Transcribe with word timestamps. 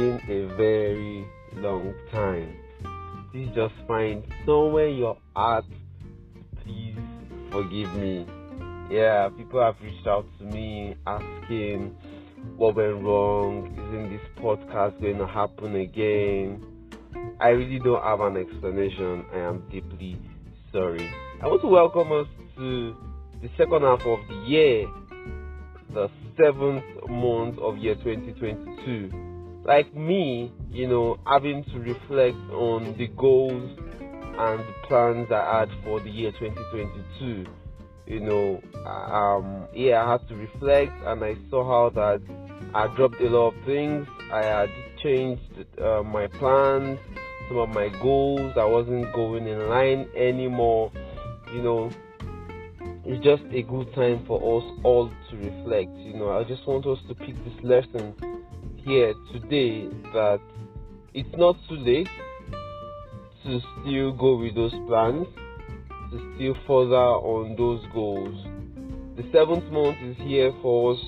a 0.00 0.46
very 0.56 1.26
long 1.56 1.94
time. 2.10 2.56
Please 3.30 3.50
just 3.54 3.74
find 3.86 4.24
somewhere 4.46 4.88
your 4.88 5.18
heart. 5.36 5.66
Please 6.62 6.96
forgive 7.50 7.94
me. 7.96 8.26
Yeah, 8.90 9.28
people 9.36 9.60
have 9.60 9.76
reached 9.82 10.06
out 10.06 10.26
to 10.38 10.44
me 10.44 10.96
asking 11.06 11.94
what 12.56 12.76
went 12.76 13.02
wrong. 13.02 13.66
Isn't 13.72 14.10
this 14.10 14.26
podcast 14.42 15.00
going 15.00 15.18
to 15.18 15.26
happen 15.26 15.76
again? 15.76 16.64
I 17.38 17.48
really 17.48 17.78
don't 17.78 18.02
have 18.02 18.20
an 18.20 18.38
explanation. 18.38 19.26
I 19.32 19.38
am 19.40 19.62
deeply 19.70 20.16
sorry. 20.72 21.10
I 21.42 21.48
want 21.48 21.60
to 21.62 21.68
welcome 21.68 22.12
us 22.12 22.26
to 22.56 22.96
the 23.42 23.50
second 23.58 23.82
half 23.82 24.06
of 24.06 24.20
the 24.28 24.36
year, 24.46 24.86
the 25.92 26.08
seventh 26.38 26.84
month 27.08 27.58
of 27.58 27.76
year 27.76 27.94
2022. 27.96 29.32
Like 29.64 29.94
me, 29.94 30.52
you 30.70 30.88
know, 30.88 31.18
having 31.26 31.64
to 31.64 31.78
reflect 31.78 32.36
on 32.50 32.96
the 32.98 33.06
goals 33.16 33.78
and 34.00 34.60
the 34.60 34.74
plans 34.88 35.30
I 35.30 35.60
had 35.60 35.68
for 35.84 36.00
the 36.00 36.10
year 36.10 36.32
2022. 36.32 37.46
You 38.06 38.20
know, 38.20 38.60
um, 38.84 39.68
yeah, 39.72 40.04
I 40.04 40.12
had 40.12 40.28
to 40.28 40.34
reflect 40.34 40.92
and 41.04 41.22
I 41.22 41.36
saw 41.48 41.64
how 41.64 41.90
that 41.90 42.20
I 42.74 42.88
dropped 42.96 43.20
a 43.20 43.28
lot 43.28 43.54
of 43.54 43.64
things. 43.64 44.08
I 44.32 44.42
had 44.42 44.70
changed 45.00 45.42
uh, 45.80 46.02
my 46.02 46.26
plans, 46.26 46.98
some 47.48 47.58
of 47.58 47.68
my 47.68 47.88
goals. 48.02 48.54
I 48.56 48.64
wasn't 48.64 49.12
going 49.14 49.46
in 49.46 49.68
line 49.68 50.08
anymore. 50.16 50.90
You 51.54 51.62
know, 51.62 51.90
it's 53.04 53.22
just 53.22 53.44
a 53.52 53.62
good 53.62 53.94
time 53.94 54.24
for 54.26 54.38
us 54.58 54.80
all 54.82 55.08
to 55.30 55.36
reflect. 55.36 55.96
You 55.98 56.14
know, 56.14 56.36
I 56.36 56.42
just 56.44 56.66
want 56.66 56.84
us 56.86 56.98
to 57.06 57.14
pick 57.14 57.36
this 57.44 57.62
lesson 57.62 58.14
here 58.84 59.14
today 59.32 59.88
that 60.12 60.40
it's 61.14 61.36
not 61.36 61.56
too 61.68 61.76
late 61.76 62.08
to 63.44 63.60
still 63.80 64.12
go 64.12 64.36
with 64.36 64.54
those 64.54 64.74
plans, 64.86 65.26
to 66.10 66.34
still 66.34 66.56
further 66.66 66.96
on 66.96 67.56
those 67.56 67.84
goals. 67.92 68.44
The 69.16 69.24
seventh 69.32 69.70
month 69.70 69.98
is 70.02 70.16
here 70.18 70.52
for 70.62 70.94
us 70.94 71.00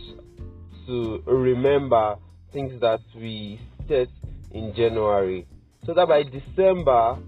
to 0.87 1.23
remember 1.27 2.17
things 2.53 2.81
that 2.81 3.01
we 3.17 3.61
set 3.89 4.09
in 4.53 4.75
January 4.75 5.47
so 5.87 5.95
that 5.95 6.09
by 6.09 6.23
December 6.23 7.19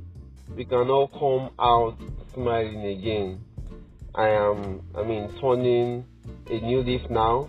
we 0.55 0.65
can 0.65 0.89
all 0.91 1.09
come 1.09 1.51
out 1.59 1.97
smiling 2.35 2.87
again. 2.87 3.41
I 4.15 4.29
am, 4.29 4.83
I 4.97 5.03
mean, 5.03 5.31
turning 5.41 6.05
a 6.49 6.61
new 6.61 6.81
leaf 6.81 7.03
now, 7.11 7.49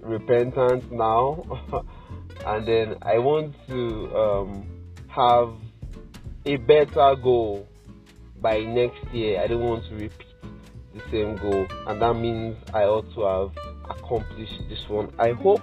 repentant 0.00 0.92
now, 0.92 1.44
and 2.46 2.66
then 2.66 2.96
I 3.02 3.18
want 3.18 3.54
to 3.68 4.16
um, 4.16 4.66
have 5.08 5.54
a 6.46 6.56
better 6.56 7.14
goal 7.22 7.66
by 8.40 8.60
next 8.60 9.02
year. 9.12 9.40
I 9.40 9.46
don't 9.46 9.62
want 9.62 9.84
to 9.88 9.94
repeat 9.94 10.26
the 10.94 11.00
same 11.10 11.36
goal, 11.36 11.66
and 11.88 12.00
that 12.00 12.14
means 12.14 12.56
I 12.72 12.84
ought 12.84 13.12
to 13.14 13.22
have 13.22 13.96
accomplished 13.96 14.60
this 14.68 14.88
one. 14.88 15.12
I 15.18 15.30
hope 15.30 15.62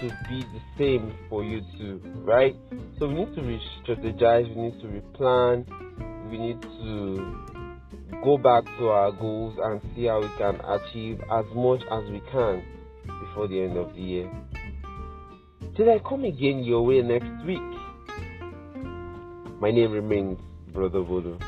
to 0.00 0.08
be 0.28 0.42
the 0.42 0.60
same 0.78 1.14
for 1.28 1.44
you 1.44 1.62
too, 1.78 2.00
right? 2.24 2.56
So 2.98 3.08
we 3.08 3.14
need 3.14 3.34
to 3.34 3.42
re-strategize, 3.42 4.54
we 4.54 4.62
need 4.62 4.80
to 4.80 4.86
replan, 4.88 6.30
we 6.30 6.38
need 6.38 6.60
to 6.62 7.42
go 8.22 8.36
back 8.36 8.64
to 8.78 8.88
our 8.88 9.12
goals 9.12 9.58
and 9.62 9.80
see 9.94 10.06
how 10.06 10.20
we 10.20 10.28
can 10.38 10.60
achieve 10.60 11.20
as 11.30 11.44
much 11.54 11.82
as 11.90 12.10
we 12.10 12.20
can 12.30 12.62
before 13.20 13.48
the 13.48 13.60
end 13.60 13.76
of 13.76 13.94
the 13.94 14.00
year. 14.00 14.30
Till 15.74 15.88
I 15.88 16.00
come 16.00 16.24
again 16.24 16.62
your 16.64 16.84
way 16.84 17.00
next 17.00 17.46
week. 17.46 17.62
My 19.58 19.70
name 19.70 19.92
remains 19.92 20.38
Brother 20.70 21.00
Voodoo. 21.00 21.38